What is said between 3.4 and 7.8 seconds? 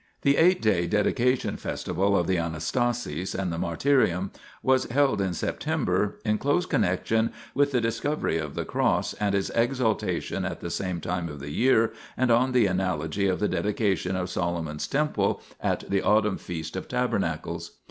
the Martyrium was held in September, in close connexion with